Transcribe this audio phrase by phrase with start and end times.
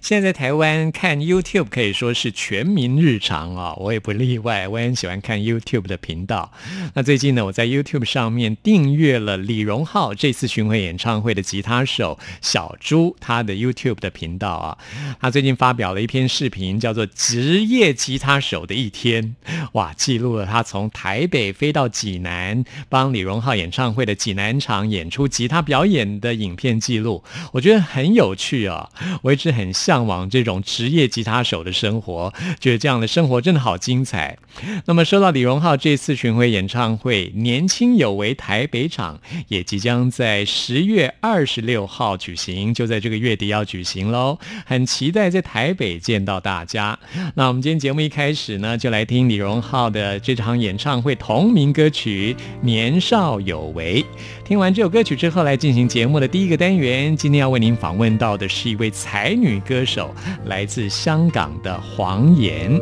[0.00, 6.52] 现在在台湾看 YouTube 可以说是全民日常啊，我也不例外，我很喜欢看 YouTube 的频道。
[6.94, 14.78] 那最近呢，我在 YouTube 上面订阅了李荣浩这次巡回演唱会的吉他手小朱他的 YouTube 的频道啊。
[15.20, 19.36] 他最近发表了一篇视频，叫做《职业吉他手的一天》，
[19.72, 28.88] 哇，记录了他从台北飞到济南帮李荣浩演唱会的济南场演出吉他表演的影片记录，我觉得很有趣啊，
[29.22, 29.63] 我一直很。
[29.64, 34.36] 很向往这种职业吉他手的生活，觉得这样的生活真的好精彩。
[34.84, 46.98] 那么说到李荣浩这次巡回演唱会，年轻有为台北场也即将在十月二十六号举行，就在这个月底要举行喽，很期待在台北见到大家。
[47.34, 54.02] 那我们今天节目一开始呢，就来听李荣浩的这场演唱会同名歌曲《年少有为》。
[54.44, 57.16] 听完这首歌曲之后，来进行节目的第一个单元。
[57.16, 60.14] 今天要为您访问到的是一位才女歌手，
[60.46, 62.78] 来自香港的黄妍。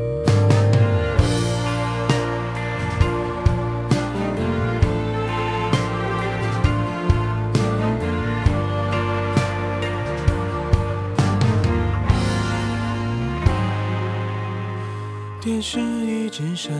[15.41, 16.73] 电视一直闪。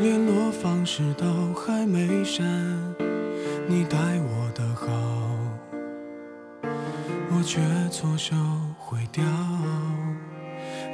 [0.00, 2.44] 联络方式都还没删，
[3.68, 4.50] 你待我
[7.42, 7.60] 却
[7.90, 8.34] 错手
[8.78, 9.24] 毁掉。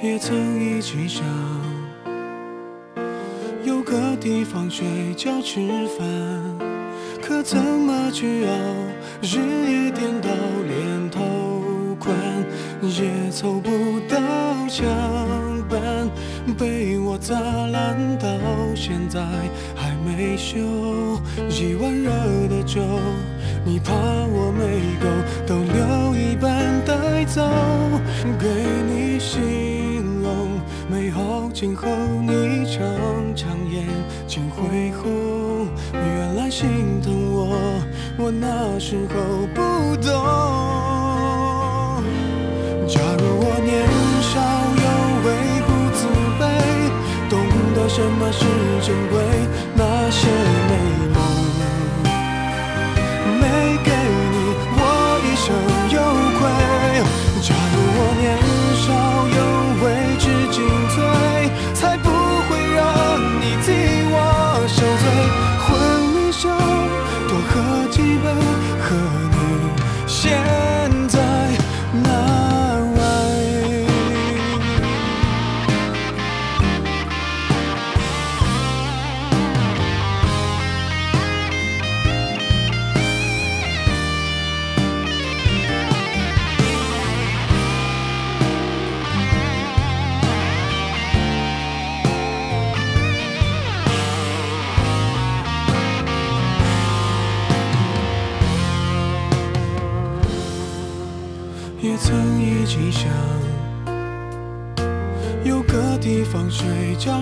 [0.02, 1.24] 也曾一起想
[3.64, 5.60] 有个地方睡觉吃
[5.98, 6.06] 饭，
[7.20, 8.52] 可怎么去熬？
[9.20, 9.38] 日
[9.70, 10.28] 夜颠倒，
[10.66, 12.16] 连头款
[12.82, 14.16] 也凑不到
[14.68, 14.86] 墙
[15.68, 16.08] 板。
[16.56, 18.28] 被我砸烂，到
[18.74, 19.20] 现在
[19.76, 20.56] 还没修。
[21.50, 22.10] 一碗热
[22.48, 22.80] 的粥，
[23.64, 25.06] 你怕我没够，
[25.46, 27.42] 都留一半带走。
[28.38, 28.46] 给
[28.86, 31.86] 你形容美好，今后
[32.22, 32.80] 你常
[33.34, 33.84] 常眼
[34.26, 35.68] 睛会红。
[35.92, 37.54] 原来心疼我，
[38.16, 39.60] 我那时候不
[39.96, 40.08] 懂。
[42.88, 43.86] 假如我年
[44.22, 44.40] 少
[44.82, 44.86] 有
[45.24, 45.28] 为
[45.66, 46.00] 不自
[46.38, 46.42] 卑，
[47.28, 47.32] 懂
[47.74, 47.78] 得。
[47.88, 48.44] 什么是
[48.86, 49.14] 珍贵？
[49.74, 50.28] 那些
[50.68, 50.72] 美
[51.14, 51.16] 梦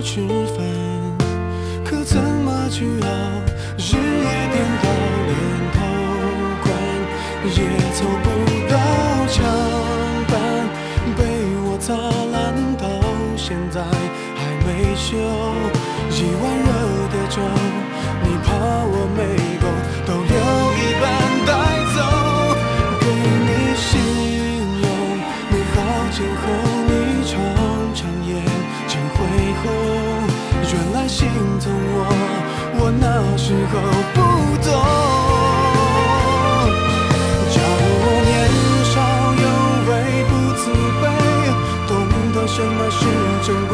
[0.07, 0.21] 吃
[0.55, 0.63] 饭
[1.83, 3.07] 可怎么去熬？
[3.77, 4.87] 日夜颠倒
[5.27, 5.35] 连
[5.75, 5.77] 头
[6.63, 6.65] 款
[7.43, 7.59] 也
[7.91, 8.25] 凑不
[8.71, 8.73] 到
[9.27, 9.35] 墙
[10.29, 10.33] 板
[11.17, 11.19] 被
[11.65, 11.91] 我砸
[12.31, 12.35] 烂
[12.77, 12.87] 到
[13.35, 15.07] 现在还没修
[16.09, 16.67] 一碗热
[17.11, 17.35] 的粥
[33.47, 33.79] 时候
[34.13, 34.19] 不
[34.57, 34.67] 懂。
[37.49, 38.35] 假如我年
[38.91, 38.95] 少
[39.43, 39.45] 有
[39.87, 39.89] 为
[40.27, 40.63] 不自
[40.99, 41.01] 卑
[41.87, 41.89] 懂
[42.33, 42.99] 得什么是
[43.45, 43.73] 珍贵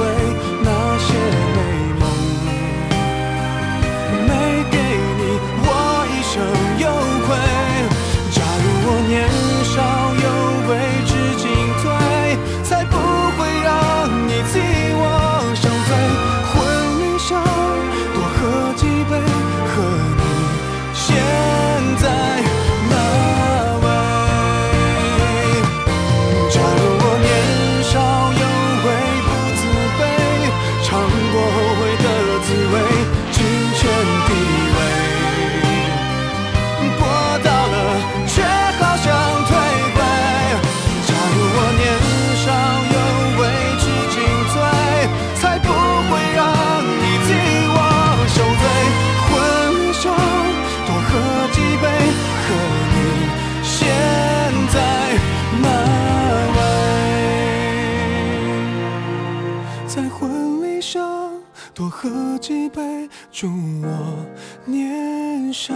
[63.43, 63.49] 祝
[63.81, 64.25] 我
[64.65, 65.73] 年少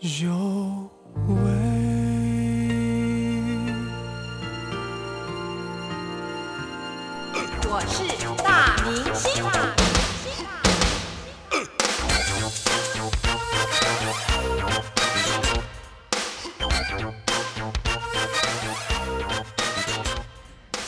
[0.00, 0.59] 有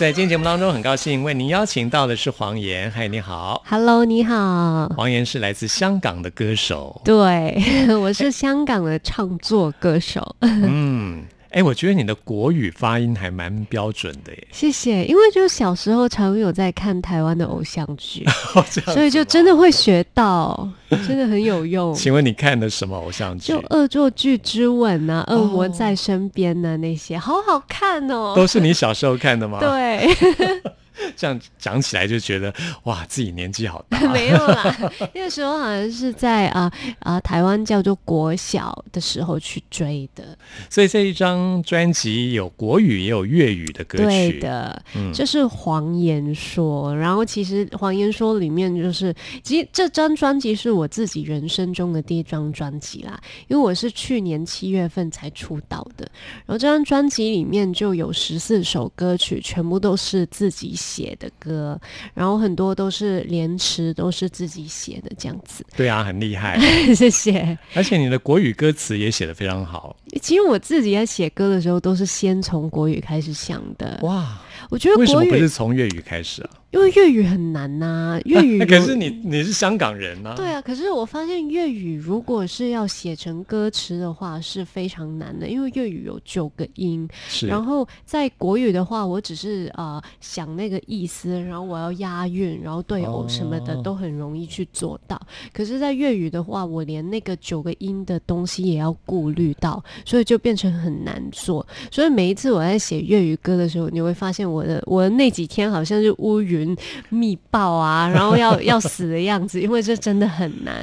[0.02, 2.90] 在今天节目当中，很高兴为您邀请到的是黄岩。
[2.90, 3.62] 嗨，你好。
[3.64, 4.88] Hello，你好。
[4.96, 7.00] 黄岩是来自香港的歌手。
[7.04, 7.56] 对，
[8.02, 10.34] 我是香港的唱作歌手。
[10.42, 11.22] 嗯，
[11.52, 14.48] 哎，我觉得你的国语发音还蛮标准的耶。
[14.50, 18.24] 谢谢，因为就小时候常有在看台湾的偶像剧，
[18.92, 20.68] 所以就真的会学到，
[21.06, 21.94] 真的很有用。
[21.94, 23.60] 请问你看的什么偶像剧就？
[23.70, 28.32] 《恶作剧之吻》啊，《恶魔哦在身边》呐，那些好好看哦。
[28.34, 30.08] 都是你小时候看的吗？，对，
[31.16, 32.52] 这样讲起来就觉得
[32.84, 34.00] 哇，自己年纪好大。
[34.12, 40.36] 没有啦， 那个时候好像是在啊啊、台湾叫做国小的时候去追的。
[40.68, 44.04] 所以这一张专辑有国语也有粤语的歌曲。
[44.04, 46.94] 对的，嗯就是黄言说。
[46.96, 56.08] 然后其实黄言说里面就是，其实这张专辑是我自己人生中的第一张专辑啦，因为我是去年七月份才出道的。
[56.46, 61.80] 然后这张专辑里面就有十四首歌曲，全部都是自己写的歌，
[62.12, 65.64] 然后很多都是连词都是自己写的这样子。
[65.76, 66.58] 对啊，很厉害。
[66.92, 67.56] 谢谢。
[67.74, 69.96] 而且你的国语歌词也写的非常好。
[70.20, 74.00] 其实我自己在写歌的时候，都是先从国语开始想的。
[74.02, 76.50] 哇，我觉得为什么不国语是从粤语开始啊？
[76.72, 80.34] 因为粤语很难呐、 粤语可是你你是香港人啊。
[80.34, 87.46] 对啊，可是我发现粤语如果是要写成歌词的话是非常难的，因为粤语有九个音，是。
[87.46, 95.20] 然后在国语的话，我只是呃想那个意思，然后我要押韵，然后对偶什么的哦都很容易去做到。
[95.52, 101.66] 可是，在粤语的话，我连那个九个音的东西也要顾虑到，所以就变成很难做。
[101.90, 106.61] 所以每一次我在写粤语歌的时候，你会发现我的我的那几天好像是乌云
[107.08, 110.74] 密报啊，然后要要死的样子，因为这真的很难，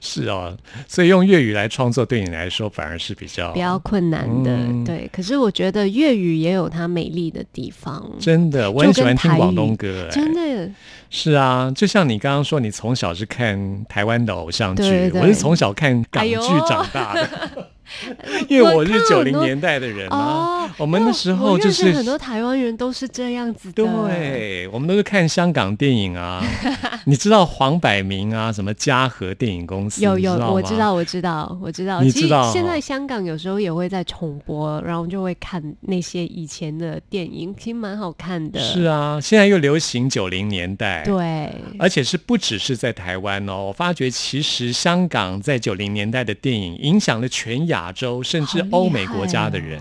[0.00, 4.56] 是哦，所以用粤语来创作对你来说反而是比较比较困难的。
[4.84, 8.10] 对，可是我觉得粤语也有它美丽的地方。
[8.18, 10.70] 真的，我很喜欢听广东歌、哎真的，
[11.10, 16.36] 是啊，就像你刚刚说，你从小是看台湾的偶像剧，我是从小看港剧
[16.68, 17.61] 长大的，
[18.48, 20.16] 因为我是九零年代的人啊。
[20.16, 23.84] 哦，我们那时候就是很多台湾人都是这样子的。
[23.84, 26.42] 对，我们都是看香港电影啊。
[27.06, 30.02] 你知道黄百鸣啊，什么嘉禾电影公司？
[30.02, 32.00] 有有，我知道，我知道，我知道。
[32.00, 38.60] 你知道现哦在香港有时候也会在重播，然后就会看那些以前的电影，其实蛮好看的。
[38.60, 49.80] 是啊，现在又流行九零年代，对，而且是不只是在台湾哦，我发觉其实香港在九零年代的电影影响了全亚洲，甚至欧美国家的人，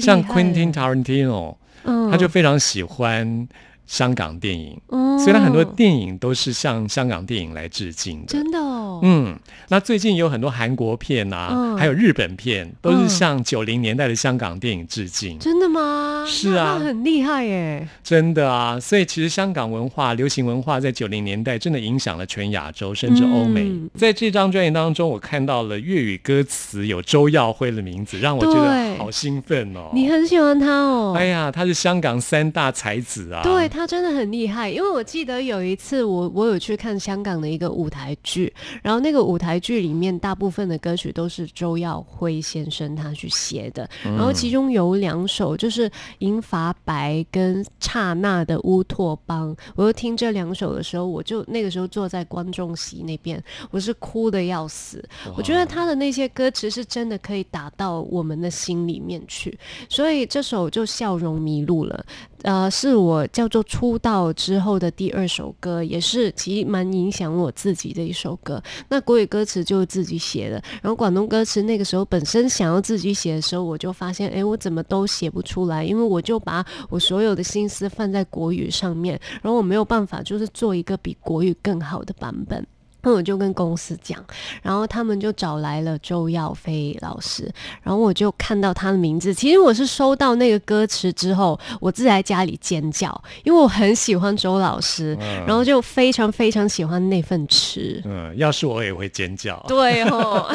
[0.00, 2.10] 像 Quentin Tarantino，嗯。
[2.10, 3.48] 他就非常喜欢
[3.92, 8.26] 香港电影，嗯所以他很多电影都是向香港电影来致敬的。
[8.28, 15.38] 真的哦，嗯，那最近有很多韩国片啊，嗯还有日本片，都是嗯向九零年代的香港电影致敬。
[15.38, 16.24] 真的吗？
[16.26, 17.86] 是啊很厉害耶。
[18.02, 23.64] 真的啊，所以其实香港文化、流行文化在九零年代真的影响了全亚洲，甚至欧美。
[23.64, 29.90] 嗯在这张专辑当中，我看到了粤语歌词有周耀辉的名字，让我觉得好兴奋哦。
[29.92, 31.14] 你很喜欢他哦。
[31.14, 33.42] 哎呀，他是香港三大才子啊！
[33.44, 55.02] 对他真的很厉害，因为我记得有一次我我有去看香港的一个舞台剧，然后那个舞台剧里面大部分的歌曲都是周耀辉先生他去写的，嗯然后其中有两首就是《银发白》跟《刹那的乌托邦》，我就听这两首的时候，我就那个时候坐在观众席那边，我是哭的要死。
[55.36, 59.58] 我觉得他的那些歌词是真的可以打到我们的心里面去，
[59.88, 62.04] 所以这首就笑容迷路了。
[62.42, 68.62] 呃，是我叫做出道之后的第二首歌，也是其实蛮影响我自己的一首歌。
[68.90, 82.66] 那国语歌词就是自己写的，然后广东歌词那个时候本身想要自己写的时候，我就发现，哎，我怎么都写不出来，因为我就把我所有的心思放在国语上面，然后我没有办法就是做一个比国语更好的版本。
[83.02, 84.24] 那我就跟公司讲，
[84.62, 87.50] 然后他们就找来了周耀飞老师，
[87.82, 89.34] 然后我就看到他的名字。
[89.34, 95.14] 其实我是收到那个歌词之后，我自己在家里尖叫，因为我很喜欢周老师，
[95.46, 98.00] 然后就非常非常喜欢那份词。
[98.04, 99.62] 嗯，要是我也会尖叫。
[99.66, 100.48] 对哦，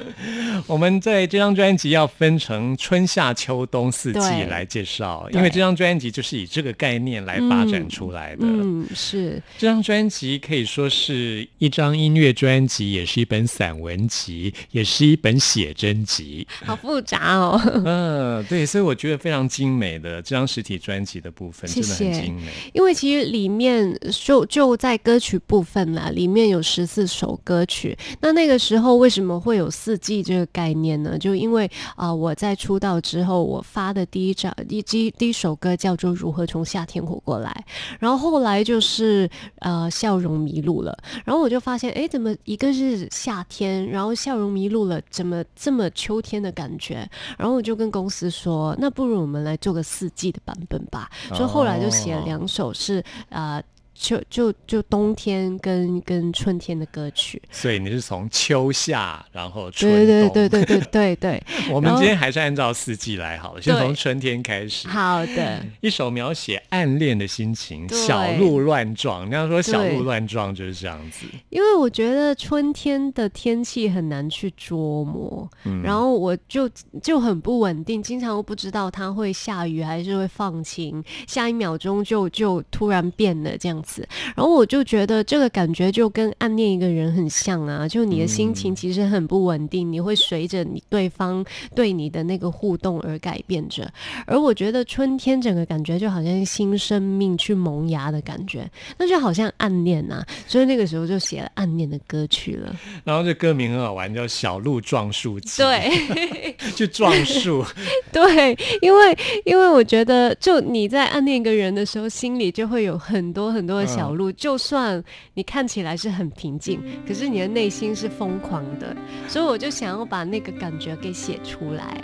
[0.66, 8.42] 我们在这张专辑要分成春夏秋冬四季来介绍，因为这张专辑就是以这个概念来发展出来的。
[8.42, 16.46] 嗯，是这张专辑可以说是一张音乐专辑，也是一本散文集，也是一本写真集。
[16.64, 17.60] 好复杂哦。
[17.84, 22.52] 嗯，对，所以我觉得非常精美的这张实体专辑的部分谢真的很精美。
[22.72, 27.96] 因为其实里面就就在歌曲部分啦，里面有十四首歌曲。
[28.20, 31.16] 那那个时候为什么会有四季这个概念呢？
[31.18, 37.64] 就因为啊、呃我在出道之后，我发的第一张第第第一首歌叫做《如何从夏天活过来》，
[38.00, 39.30] 然后后来就是
[39.60, 47.06] 呃笑容迷路了，然后我就发现，哎，怎么一个是夏天，然后笑容迷路了，怎么这么秋天的感觉？
[47.36, 51.10] 然后我就跟公司说，那不如我们来做个四季的版本吧。
[51.34, 53.62] 所以后来就写了两首是啊。
[53.98, 60.28] 秋就就冬天跟跟春天的歌曲，所以你是从秋夏，然后春对对。
[60.28, 64.86] 对对对 对对， 我们今天还是按照四季来好了，先从春天开始。
[64.86, 69.22] 好的，一首描写暗恋的心情，小鹿乱撞。
[69.22, 71.26] 人家说小鹿乱撞就是这样子。
[71.50, 76.68] 因为我觉得春天的天气很难去捉摸，嗯然后我就
[77.02, 83.87] 就很不稳定，经常都不知道它会下雨还是会放晴，下一秒钟就就突然变了这样子，
[84.34, 93.90] 然后我就觉得这个感觉就跟暗恋一个人很像啊，就你的心情其实很不稳定，你会随着你对方对你的那个互动而改变着，
[94.26, 98.68] 而我觉得春天整个感觉就好像新生命去萌芽的感觉，
[98.98, 102.74] 那就好像暗恋呐、所以那个时候就写了暗恋的歌曲了。
[103.04, 105.62] 然后这歌名很好玩，叫《小鹿撞树记》。
[105.68, 107.64] 对就撞树。
[108.12, 115.02] 对，因为因为我觉得，就你在暗恋一个人的时候，心里就会有很多很多的小鹿，就算
[115.34, 118.94] 你看起来是很平静，可是你的内心是疯狂的，
[119.26, 121.98] 所以我就想要把那个感觉给写出来，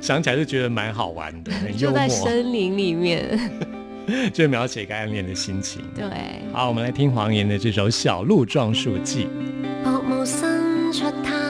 [0.00, 3.38] 想起来就觉得蛮好玩的， 很幽就在，森林里面。
[4.32, 5.82] 就描写一个暗恋的心情。
[5.94, 6.06] 对。
[6.50, 9.26] 好，我们来听黄岩的这首《小鹿撞树记》。
[9.84, 11.47] 薄霧伸出他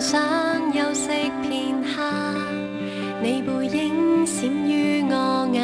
[0.00, 1.08] 想休息
[1.42, 2.02] 片刻，
[3.20, 5.60] 你背影闪于我眼，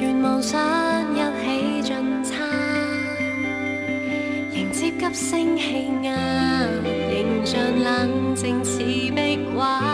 [0.00, 0.58] 愿望想
[1.14, 2.48] 一起进餐。
[4.52, 6.16] 迎接急升气压，
[7.10, 9.91] 形象冷静似壁画。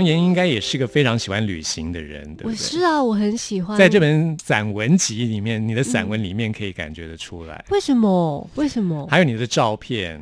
[0.00, 2.56] 黄妍应该也是个非常喜欢旅行的人，对不我对？
[2.56, 3.76] 是啊，我很喜欢。
[3.76, 8.48] 在这本散文集里面，你的散文里面可以感觉得出来，为什么？
[8.54, 9.06] 为什么？
[9.10, 10.18] 还有你的照片，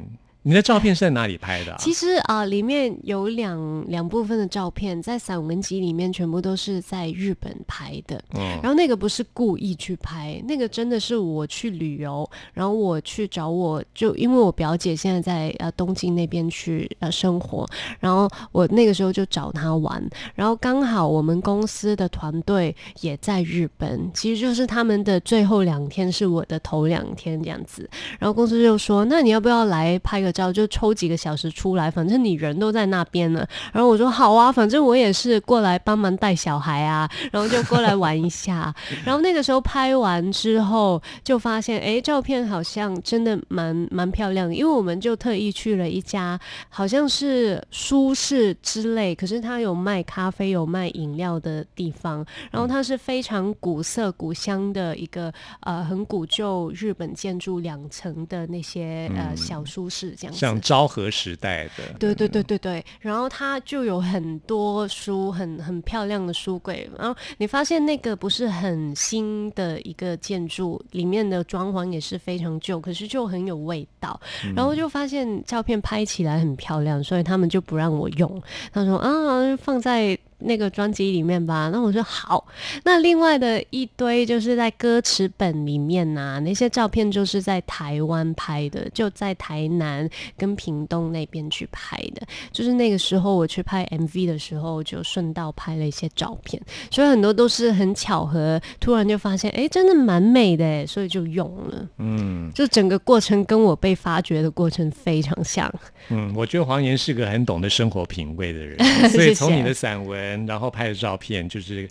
[0.48, 1.76] 你的照片是在哪里拍的、啊？
[1.78, 8.18] 其实啊、里面有两两部分的照片，在散文集里面全部都是在日本拍的。
[8.34, 17.68] 嗯然后那个不是故意去拍，那个真的是我去旅游，然后我去找我就因为我表姐现在在呃东京那边去呃生活，
[18.00, 20.02] 然后我那个时候就找她玩，
[20.34, 27.86] 然后刚好我们公司的团队也在日本，其实就是他们的最后两天是我的头两天这样子，
[28.18, 33.46] 然后公司就说那你要不要来拍个照，就抽几个小时出来，反正你人都在那边了。
[33.72, 38.72] 然后我说好啊，反正我也是过来帮忙带小孩啊，然后就过来玩一下。
[39.04, 60.36] 然后那个时候拍完之后，就发现哎，照片好像真的蛮蛮漂亮的，因为我们就特意去了一家好像是舒适之类，可是它有卖咖啡、有卖饮料的地方，然后它是非常古色古香的一个呃很古旧日本建筑两层的那些呃小舒适这样子。
[60.36, 66.88] 像昭和时代的，对对对对对，然后它就有很多书，很很漂亮的书柜。
[66.98, 74.20] 然后你发现那个不是很新的一个建筑，里面的装潢也是非常旧，可是就很有味道。
[74.54, 78.42] 然后就发现照片拍起来很漂亮，所以他们就不让我用。
[78.72, 80.18] 他说啊，放在。
[80.40, 82.46] 那个专辑里面吧，那我说好。
[82.84, 92.26] 那另外的一堆就是在歌词本里面呐、那些照片就是在台湾拍的，就在台南跟屏东那边去拍的。
[92.52, 101.88] 就是那个时候我去拍 MV 的时候，就顺道拍了一些照片，所以很多都是很巧合，突然就发现，哎，真的蛮美的诶，所以就用了。
[101.98, 105.72] 嗯就整个过程跟我被发掘的过程非常像。
[106.08, 108.78] 嗯，我觉得黄岩是个很懂得生活品味的人，
[109.10, 111.88] 所以从你的散文，然后拍的照片，就是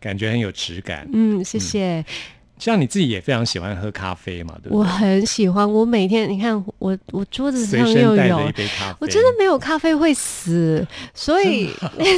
[0.00, 1.08] 感觉很有质感。
[1.12, 2.04] 嗯，谢谢。
[2.58, 4.84] 像你自己也非常喜欢喝咖啡嘛，对不对我？
[4.84, 11.70] 很喜欢，我每天你看我我桌子上又有一，杯咖啡，我真的没有咖啡会死，所以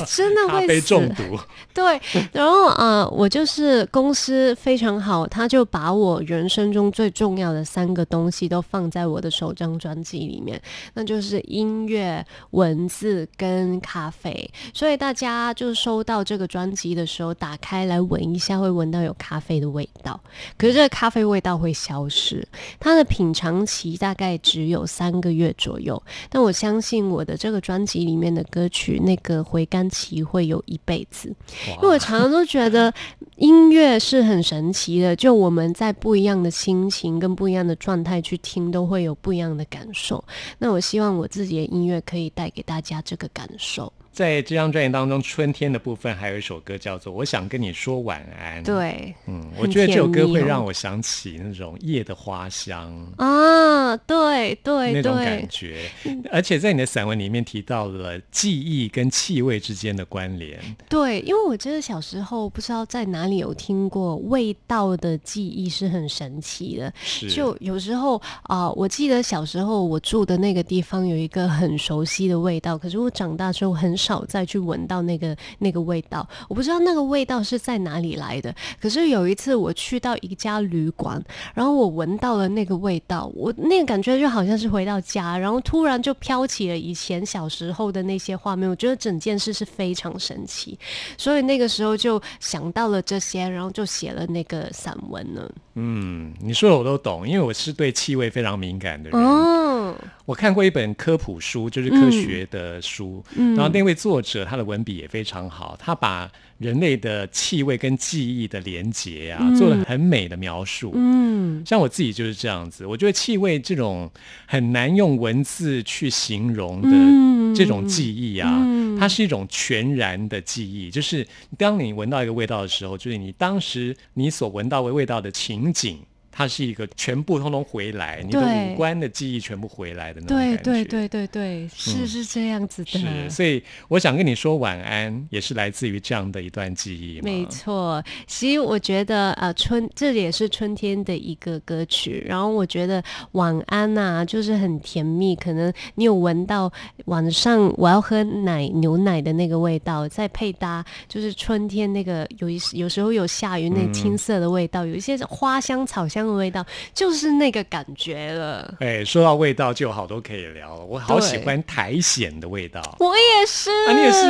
[0.06, 0.88] 真的 会死。
[0.88, 1.38] 中毒。
[1.72, 2.00] 对，
[2.32, 10.60] 然后啊、呃我就是公司非常好，他就把我人生中最重要的三个东西都放在我的首张专辑里面，
[10.94, 14.50] 那就是音乐、文字跟咖啡。
[14.74, 20.20] 所以大家就收到这个专辑的时候，打开来闻一下，会闻到有咖啡的味道。
[20.56, 22.46] 可是这个咖啡味道会消失，
[22.78, 26.02] 它的品尝期大概只有三个月左右。
[26.28, 31.34] 但我相信我的这个专辑里面的歌曲，那个回甘期会有一辈子。
[31.76, 32.92] 因为我常常都觉得
[33.36, 40.22] 音乐是很神奇的，就我们在不一样的心情跟不一样的状态去听，都会有不一样的感受。
[40.58, 43.92] 那我希望我自己的音乐可以带给大家这个感受。
[44.12, 52.90] 在这张专辑当中，春天的部分还有一首歌叫做《我想跟你说晚安》。，对嗯，我觉得这首歌甜蜜哦会让我想起那种夜的花香。
[53.16, 55.90] 啊，对对那种对感，觉，
[56.30, 60.58] 而且在你的散文里面提到了记忆跟气味之间的关联。
[60.88, 76.26] 对，因为我真的小时候不知道在哪里有听过味道的记忆是很神奇的，是，就有时候啊、我记得小时候我住的那个地方有一个很熟悉的味道，可是我长大之后很少再去闻到那个那个味道。
[76.48, 78.54] 我不知道那个味道是在哪里来的。
[78.80, 81.22] 可是有一次我去到一家旅馆，
[81.54, 88.68] 然后我闻到了那个味道，我那个感觉就好像是回到家，然后突然就飘起了以前小时候的那些画面。
[88.68, 90.78] 我觉得整件事是非常神奇，
[91.16, 95.50] 所以那个时候就想到了这些，然后就写了那个散文呢。
[95.74, 99.20] 嗯，你说的我都懂，因为我是对气味非常敏感的人。
[99.20, 99.94] 哦，
[100.26, 110.92] 我看过一本科普书，就是科学的书，嗯然后那位作者他的文笔也非常好，他把人类的气味跟记忆的连结啊，做了很美的描述。
[110.94, 114.10] 嗯，像我自己就是这样子，我觉得气味这种
[114.46, 118.62] 很难用文字去形容嗯的这种记忆啊，
[118.98, 125.98] 它是一种全然的记忆，就是当你闻到一个味道的时候，就是你当时你所闻到的味道的情景。
[126.32, 130.62] 它是一个全部通通回来，你的五官的记忆全部回来的那种感对觉。
[130.62, 132.90] 对对对对，是是这样子的。
[132.90, 137.20] 是，所以我想跟你说晚安，也是来自于这样的一段记忆。
[137.20, 146.72] 没错，其实我觉得呃春这也是春天的一个歌曲，然后我觉得晚安呐、就是很甜蜜，可能你有闻到
[147.06, 158.74] 晚上我要喝奶牛奶的那个味道，再配搭就是春天那个有一有时候有下雨那青涩的味道，有一些花香草香香的味道，就是那个感觉了。
[158.80, 160.84] 哎，说到味道，就有好多可以聊了。
[160.84, 162.80] 我好喜欢苔藓的味道。
[163.00, 164.26] 我也是，啊你也是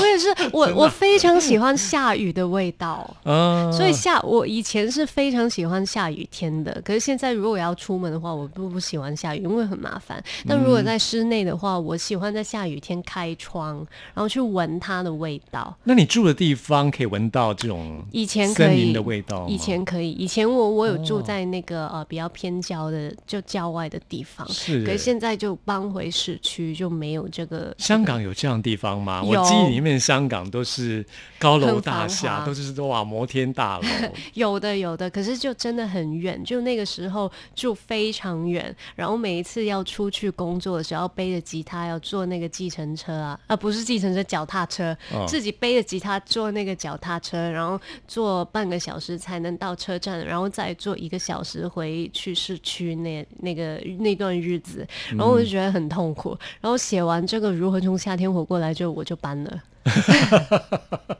[0.00, 3.08] 我也是，我我非常喜欢下雨的味道。
[3.24, 10.22] 嗯，所以下我以前是非常喜欢下雨天的，可是现在如果我要出门的话，我不不喜欢下雨，因为很麻烦。
[10.46, 13.76] 但如果在室内的话，我喜欢在下雨天开窗，
[14.12, 15.74] 然后去闻它的味道。
[15.84, 27.74] 那你住的地方可以闻到这种以前可以森林的味道以前可以，以前我我有住哦在那个、呃比较偏郊的就郊外的地方，是可是现在就搬回市区，就没有这个。
[27.78, 29.22] 香港有这样的地方吗？
[29.22, 31.04] 我记忆里面香港都是
[31.38, 33.84] 高楼大厦，都是哇摩天大楼。
[34.34, 56.36] 有的有的，可是就真的很远，就那个时候住非常远，然后每一次要出去工作的时候，背着吉他要坐那个计程车啊，啊不是计程车，脚踏车，哦自己背着吉他坐那个脚踏车，然后坐半个小时才能到车站，然后再坐一个小时回去市区那那个那段日子，然后我就觉得很痛苦。
[56.60, 59.62] 然后写完这个如何从夏天活过来就，我就搬了。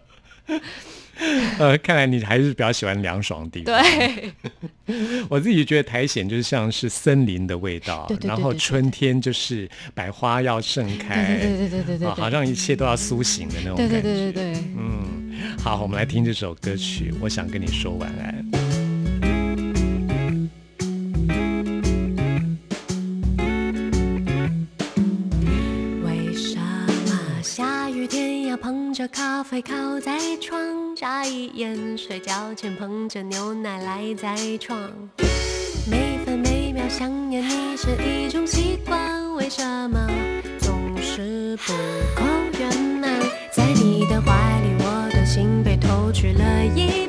[1.59, 3.81] 呃，看来你还是比较喜欢凉爽的地方。
[3.83, 4.33] 对，
[5.31, 14.03] 我自己觉得苔藓就是像是森林的味道，对对对然后春天就是百花要盛开，对对对对对好像一切都要苏醒的那种感觉。
[14.03, 14.64] 对对对对。
[14.77, 17.14] 嗯，好，我们来听这首歌曲。
[17.20, 18.74] 我想跟你说晚安。
[28.57, 34.79] 捧着咖啡靠在窗，眨一眼睡觉前捧着牛奶赖在床，
[35.90, 40.07] 每分每秒想念你是一种习惯，为什么
[40.61, 41.73] 总是不
[42.14, 42.25] 够
[42.59, 43.11] 圆满？
[43.53, 47.09] 在你的怀里，我的心被偷去了一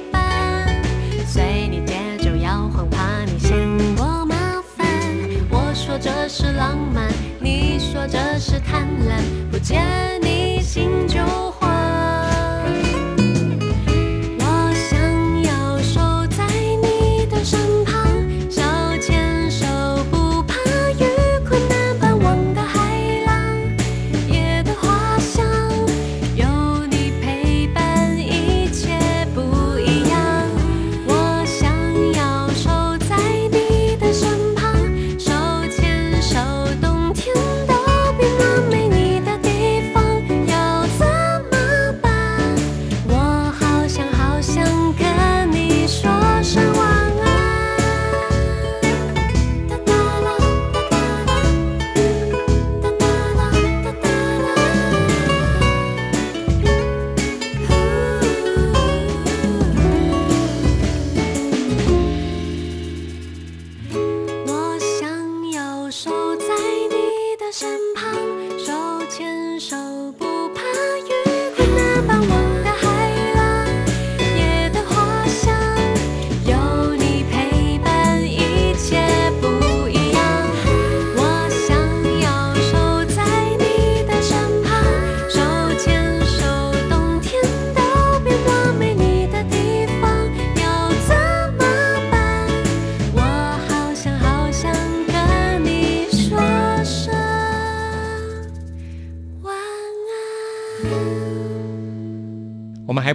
[5.98, 7.08] 这是浪漫，
[7.40, 9.82] 你说这是贪婪，不见
[10.22, 11.20] 你心就
[11.52, 11.65] 慌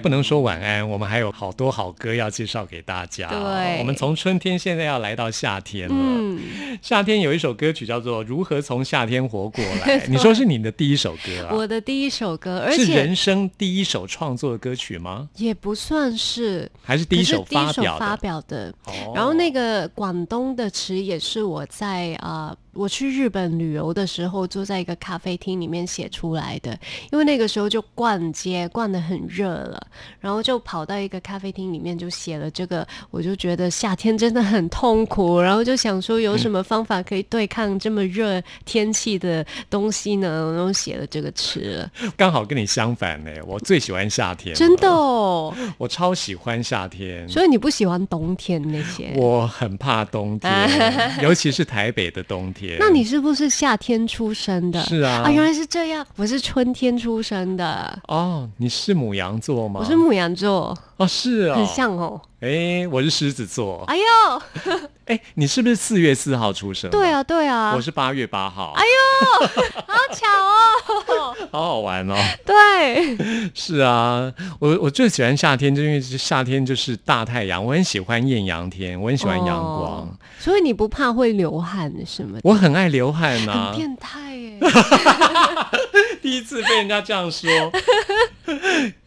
[0.01, 3.29] 不能说晚安，我们还有好多好歌要介绍给大家。
[3.29, 5.95] 对我们从春天现在要来到夏天了。
[5.95, 6.41] 嗯，
[6.83, 11.55] 夏天有一首歌曲叫做《如何从夏天活过来》， 你说是你的第一首歌啊？
[11.55, 15.29] 我的第一首歌，而是且人生第一首创作的歌曲吗？
[15.37, 17.99] 也不算是还是第一首发表的？
[17.99, 18.75] 发表的。
[18.87, 26.79] 哦然后那个广东的词也是我在啊、呃我去日本旅游的时候，坐在一个咖啡厅里面写出来的。
[27.11, 29.81] 因为那个时候就逛街，逛得很热了，
[30.21, 32.87] 然后就跑到一个咖啡厅里面就写了这个。
[33.11, 40.53] 我就觉得夏天真的很痛苦，然后就想说有什么方法可以对抗这么热天气的东西呢？
[40.55, 43.31] 然后写了这个词了，刚好跟你相反呢。
[43.47, 45.55] 我最喜欢夏天，真的，哦。
[45.77, 47.29] 我超喜欢夏天。
[47.29, 49.13] 所以你不喜欢冬天那些？
[49.17, 50.71] 我很怕冬天，
[51.21, 52.60] 尤其是台北的冬天。
[52.79, 54.81] 那你是不是夏天出生的？
[54.85, 56.07] 是啊啊，原来是这样。
[56.16, 59.81] 我是春天出生的，哦，你是母羊座吗？
[59.81, 62.20] 我是母羊座，哦，是哦，很像哦。
[62.40, 63.85] 哎，我是狮子座。
[63.87, 66.90] 哎呦， 哎，你是不是四月四号出生？
[66.90, 68.73] 对，啊，对啊，我是八月八号。
[68.77, 69.46] 哎呦，
[69.87, 71.37] 好巧哦！
[71.53, 72.14] 好好玩哦。
[72.46, 73.16] 对，
[73.55, 80.09] 是啊，我我最喜欢夏天，就因为是夏天就是大太阳，我很喜欢艳阳天，我很喜欢阳光，哦
[80.40, 82.38] 所以你不怕会流汗什么？
[82.42, 84.59] 我很爱流汗呐、很变态耶！
[86.22, 87.48] 第一次被人家这样说，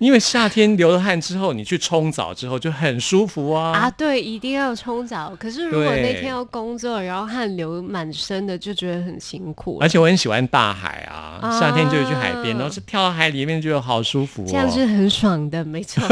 [0.03, 3.71] 因为夏天流了汗之后，你去冲澡之后就很舒服啊。
[3.71, 5.33] 啊，对，一定要冲澡。
[5.39, 9.77] 可是如果那天要工作，然后汗流满身的，就觉得很辛苦。
[9.79, 14.87] 而且我很喜欢大海啊，啊夏天就会去海边，然后是跳到海里面，觉得好舒服这样是哦。
[14.87, 16.03] 很爽的，没错。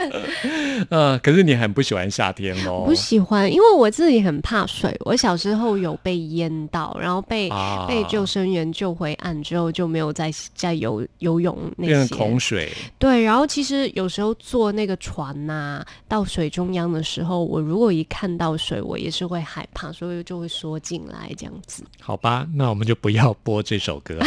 [0.90, 2.82] 呃，可是你很不喜欢夏天哦？
[2.84, 4.94] 不喜欢，因为我自己很怕水。
[5.06, 12.14] 我小时候有被淹到，然后被、啊被救生员救回岸之后，就没有再再游游泳那变成些。
[12.14, 21.84] 孔水，对，然后其实有时候坐那个船呐、到水中央的时候，我如果一看到水，我也是会害怕，所以就会缩进来这样子。
[22.00, 24.18] 好吧，那我们就不要播这首歌。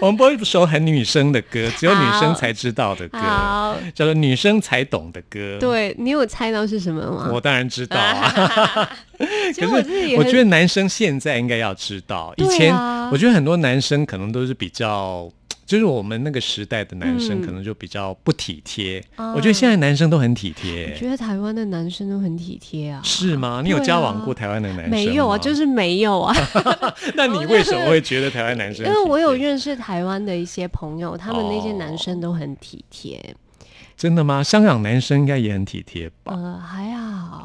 [0.00, 3.18] 我们播一首很女生的歌，只有女生才知道的歌，
[3.94, 7.30] 叫做女生才懂的歌。，对你有猜到是什么吗？
[7.32, 8.88] 我当然知道啊。
[9.18, 15.30] 可是我觉得男生现在应该要知道，以前、啊我觉得很多男生可能都是比较。
[15.68, 23.02] 就是我们那个时代的男生嗯可能就比较不体贴，啊我觉得现在男生都很体贴我贴，觉得台湾的男生都很体贴啊。
[23.04, 23.60] 是吗？
[23.62, 24.90] 你有交往过台湾的男生啊？
[24.90, 26.34] 没有啊，就是没有啊。
[27.14, 28.86] 那你为什么会觉得台湾男生？
[28.86, 33.36] 因为我有认识台湾的一些朋友，他们那些男哦生都很体贴。
[33.98, 34.44] 真的吗？
[34.44, 36.32] 香港男生应该也很体贴吧？
[36.32, 37.42] 呃，还好，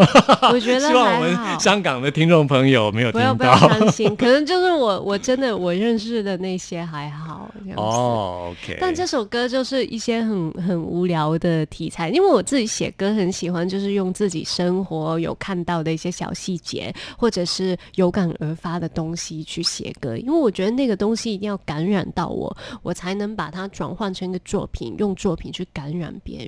[0.53, 1.59] 我觉得 希望我们。
[1.59, 3.69] 香港的听众朋友没有听不要不要到。
[3.69, 7.81] 伤心，可能就是我我真的我认识的那些还好这样子。
[7.81, 8.77] 哦，OK。
[8.79, 26.42] 但这首歌就是一些很很无聊的题材，因为我自己写歌很喜欢，就是用自己生活有看到的一些小细节，或者是有感而发的东西去写歌，因为我觉得那个东西一定要感染到我，我才能把它转换成一个作品，用作品去感染别人。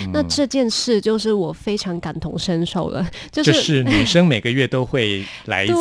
[0.00, 0.10] 嗯。
[0.12, 3.42] 那这件事就是我非常感同身受了，就。
[3.42, 5.74] 就是是女生每个月都会来一次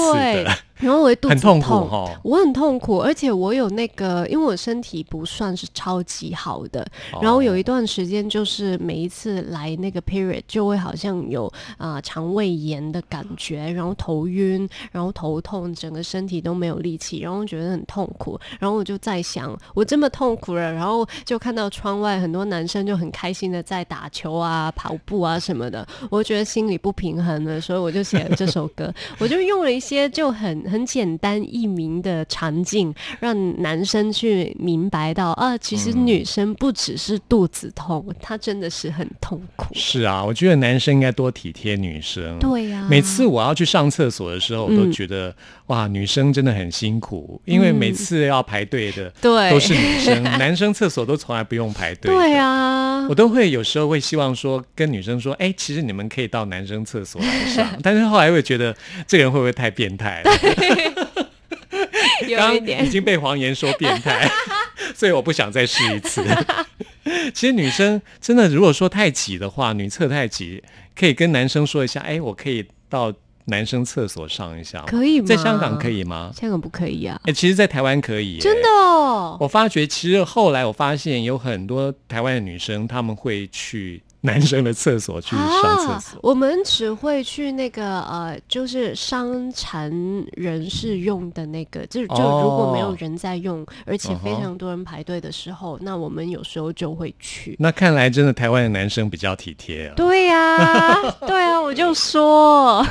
[0.44, 2.20] 的，，然后我会肚子很痛苦哈。
[2.24, 6.82] 我很痛苦，而且我有那个，因为我身体不算是超级好的，
[7.14, 7.20] 哦。
[7.22, 11.46] 然后有一段时间就是每一次来那个 period 就会好像有
[11.78, 39.68] 啊、呃肠胃炎的感觉，然后头晕，然后头痛，整个身体都没有力气，然后觉得很痛苦，然后我就在想，我这么痛苦了，然后就看到窗外很多男生就很开心的在打球啊、跑步啊什么的，我觉得心里不平衡了，所以我就写了这首歌， 我就用了一些就很很简单易明的场景，让男生去明白到啊，其实嗯女生不只是肚子痛，她真的是很痛苦。
[39.74, 42.38] 是啊，我觉得男生应该多体贴女生。
[42.40, 45.36] 对呀、每次我要去上厕所的时候，我都嗯觉得、
[45.68, 52.14] 哇，女生真的很辛苦，因为每次要排队的对都是女生， 男生厕所都从来不用排队。
[52.14, 58.76] 对啊我，都会有时候会希望说跟女生说，哎、其实你们可以到男生厕所来上， 但是后来会觉得
[59.08, 60.32] 这个人会不会太变态了？
[62.28, 62.90] 有刚刚已。
[62.90, 64.30] 经被黄岩说变态，
[64.96, 66.24] 所以我不想再试一次。
[67.34, 70.64] 其实女生真的，如果说太挤的话，女厕太挤，
[70.96, 73.14] 可以跟男生说一下，哎、我可以到
[73.46, 76.32] 男生厕所上一下吗，可以吗在香港可以吗？
[76.36, 77.20] 香港不可以啊？
[77.26, 78.70] 哎、其实，在台湾可以、真的。
[78.70, 85.94] 哦，我发觉，其实后来我发现有很多台湾的女生，她们会去男生的厕所去上厕所。
[85.94, 86.20] 啊。
[86.22, 89.92] 我们只会去那个呃，就是伤残
[90.34, 97.56] 人士用的那个，就就哦如果没有人在用，而且非常多人排队的时候，那我们有时候就会去。
[97.60, 99.94] 那看来真的台湾的男生比较体贴啊。
[99.96, 102.82] 对呀、 对啊，我就说，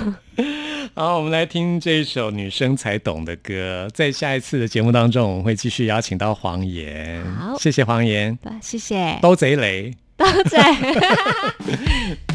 [0.95, 3.89] 好，我们来听这一首女生才懂的歌。
[3.95, 7.25] 在下一次的节目当中，我们会继续邀请到黄岩。
[7.35, 10.02] 好谢谢黄岩，吧谢谢，都贼雷。
[10.31, 12.17] 多谢。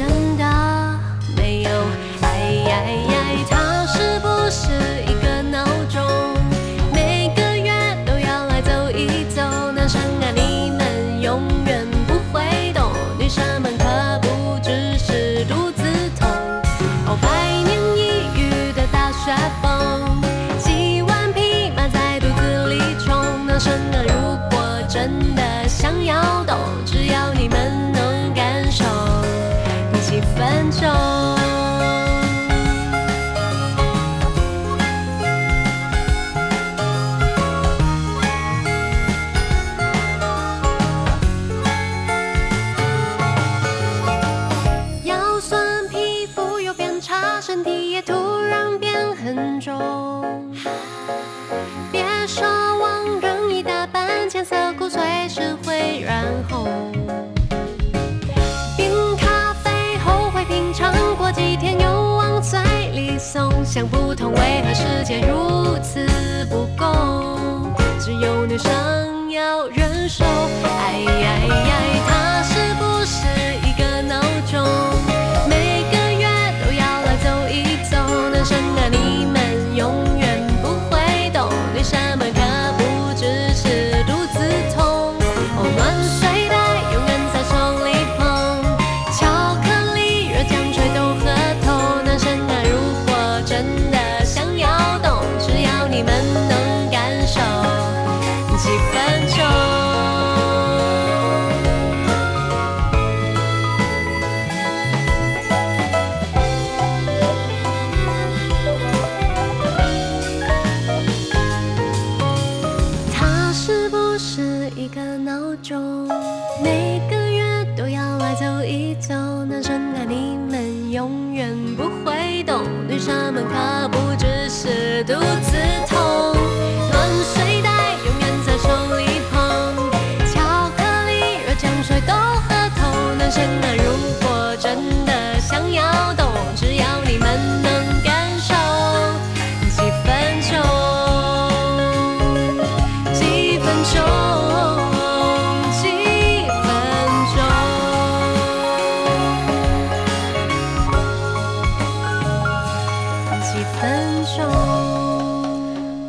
[0.00, 0.08] 等
[0.38, 0.69] 到
[68.40, 70.24] 只有女生要忍受。
[70.24, 71.89] 哎哎哎，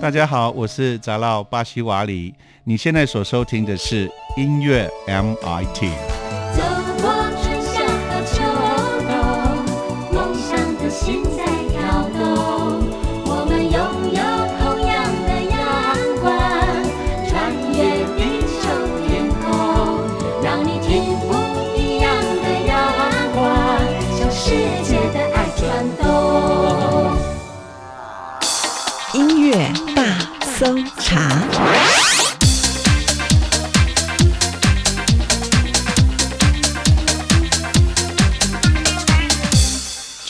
[0.02, 2.34] 大家好，我是杂绕巴西瓦里。
[2.64, 6.11] 你现在所收听的是音乐 MIT。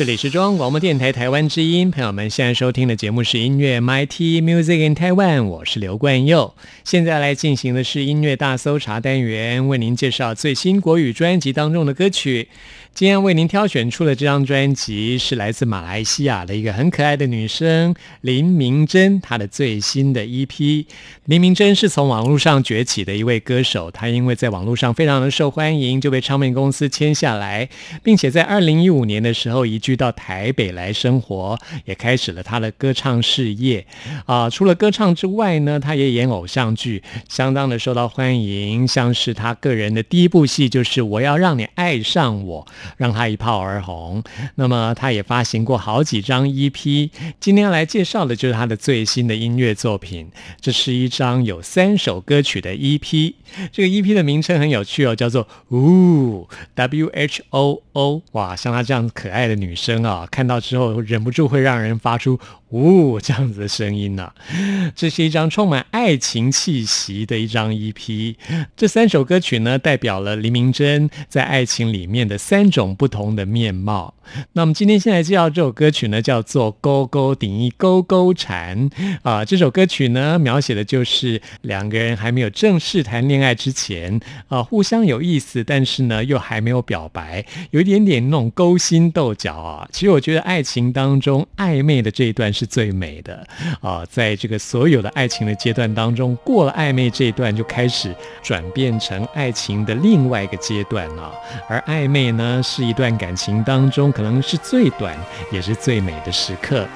[0.02, 6.56] 这里是中央广播电台台湾之音，朋友们现在收听的节目是音乐 MIT Music in Taiwan，我是刘冠佑。
[6.84, 12.48] 现在来进行的是音乐大搜查单元，为您介绍最新国语专辑当中的歌曲。
[12.94, 20.86] 今天为您挑选出的这张专辑是来自马来西亚的一个很可爱的女生林明珍，她的最新的 EP。
[21.26, 27.70] 林明珍是从网络上崛起的一位歌手，她因为在网络上非常的受欢迎，就被唱片公司签下来，
[28.04, 33.84] 并且在二零一五年的时候移居到台北来生活，也开始了她的歌唱事业。
[34.26, 38.88] 啊，除了歌唱之外呢，她也演偶像剧，相当的受到欢迎。
[38.88, 42.68] 像是她个人的第一部戏就是《我要让你爱上我》。
[42.98, 44.24] 让他一炮而红。
[44.56, 47.10] 那么，他也发行过好几张 EP。
[47.40, 50.30] 今天来介绍的就是他的最新的音乐作品。
[50.60, 53.34] 这是一张有三首歌曲的 EP。
[53.72, 58.22] 这个 EP 的名称很有趣哦，叫做“呜 W H O O”。
[58.32, 62.40] 哇，像她这样可爱的女生啊，看到之后忍不住会让人发出
[62.72, 64.32] “呜”这样子的声音呢、
[64.96, 68.36] 这是一张充满爱情气息的一张 EP。
[68.76, 74.14] 这三首歌曲呢，代表了黎明珍在爱情里面的三种不同的面貌。
[74.54, 78.90] 那么今天先来介绍这首歌曲呢，叫做《勾勾顶一勾勾缠》
[79.24, 79.44] 啊。
[79.44, 84.18] 这首歌曲呢，描写的就是两个人还没有正式谈恋爱之前
[84.48, 89.90] 啊，互相有意思，但是呢，又还没有表白，有一点点那种勾心斗角啊。
[89.92, 93.44] 其实我觉得爱情当中暧昧的这一段是最美的
[93.82, 101.32] 啊，在这个所有的爱情的阶段当中，过了暧昧这一段，就开始转变成爱情的另外一个阶段啊。
[101.68, 105.18] 而暧昧呢，是一段感情当中可能是最短
[105.52, 106.88] 也是最美的时刻。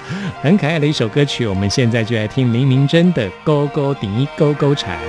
[0.43, 4.99] 很可爱的一首歌曲，我们现在就来听林明珍的《勾勾顶一勾勾缠》。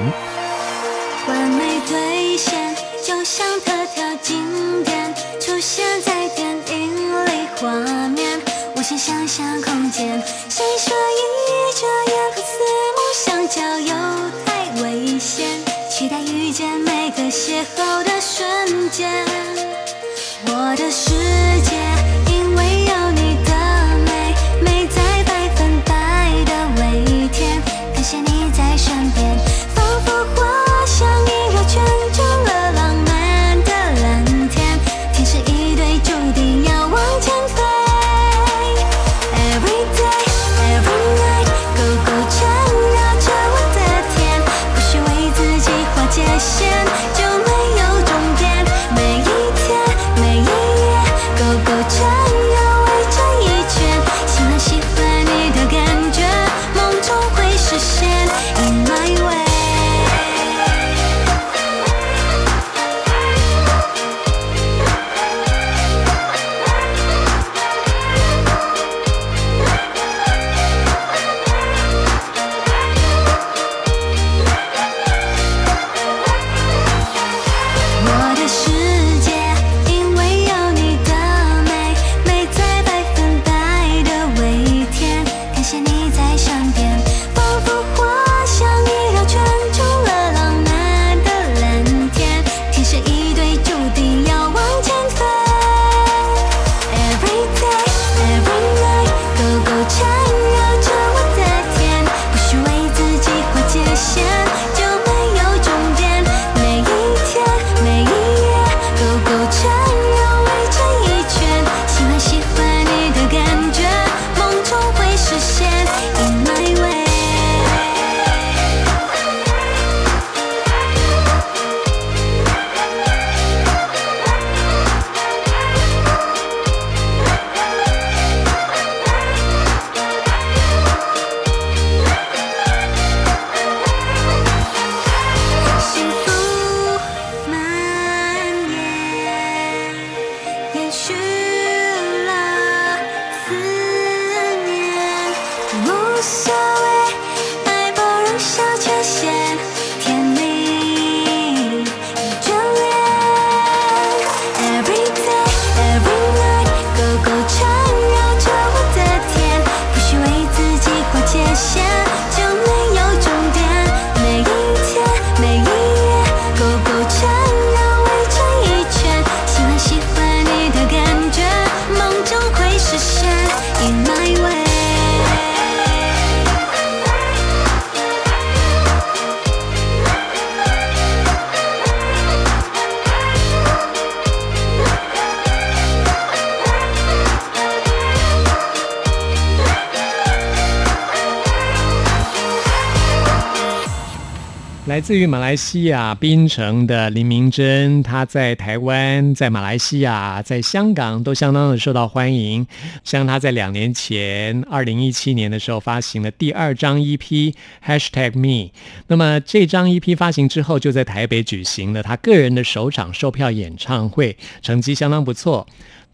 [194.96, 202.66] 来自于马来西亚槟城的林明珍，她在台湾、在马来西亚、在香港都相当的受到欢迎。
[203.04, 207.52] 像她在两年前，二零一七年的时候发行了第二张 EP
[207.86, 208.70] Hashtag Me，
[209.08, 215.66] 那么这张 EP 发行之后，就在台北举行了她个人的首场售票演唱会，成绩相当不错。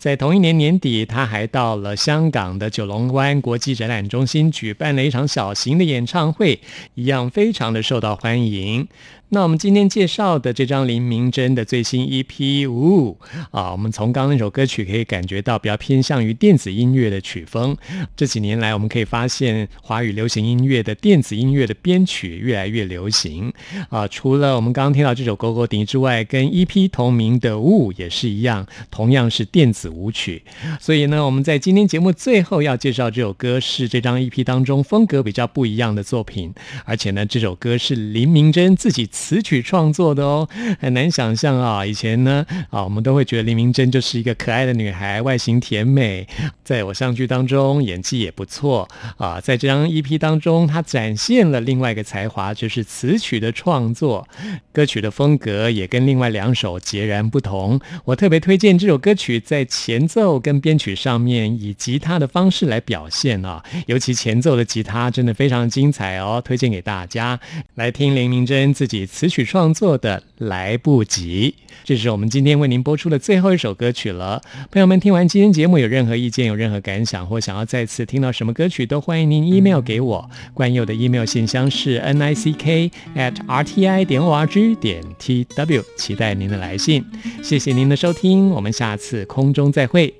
[0.02, 6.58] 在同一年年底，他还到了香港的九龙湾国际展览中心举办了一场小型的演唱会，
[6.96, 8.88] 一样非常的受到欢迎。
[9.34, 12.26] 那我们今天介绍的这张林明珍的最新 EP
[12.70, 13.16] 《呜》
[13.50, 17.74] 啊，我们从刚刚那首歌曲可以感觉到比较偏向于电子音乐的曲风。
[18.14, 23.50] 这几年来，我们可以发现华语流行音乐的电子音乐的编曲越来越流行
[23.88, 24.06] 啊。
[24.06, 30.42] 除了我们刚刚听到这首《狗狗笛》之外，跟 EP 同名的《呜》也是一样，同样是电子舞曲。
[30.78, 36.52] 所以呢，我们在今天节目最后要介绍这首歌是这张 EP 当中风格比较不一样的作品，
[36.84, 40.48] 而且呢，这首歌是林明珍自己词曲创作的哦，
[40.80, 41.86] 很难想象啊。
[41.86, 46.26] 以前呢，啊，我们都会觉得林明珍就是一个可爱的女孩，外形甜美，
[46.64, 49.40] 在偶像剧当中演技也不错啊。
[49.40, 54.26] 在这张 EP 当中，她展现了另外一个才华，就是词曲的创作，
[54.72, 57.80] 歌曲的风格也跟另外两首截然不同。
[58.04, 67.38] 我特别推荐这首歌曲在前奏跟编曲上面以吉他的方式来表现啊，尤其前奏的吉他真的非常精彩哦，推荐给大家
[67.76, 71.54] 来听林明珍自己词曲创作的《来不及》。
[71.84, 74.40] 这是我们今天为您播出的最后一首歌曲了。
[74.70, 80.30] 朋友们，听完今天节目有任何意见、有任何感想，或想要再次听到什么歌曲，都欢迎您 email 给我。
[80.54, 85.02] 关佑的 email 信箱是 n i c k at r t i 点 o r g 点
[85.18, 87.04] t w，期待您的来信。
[87.42, 90.14] 谢谢您的收听，我们下次空中再会。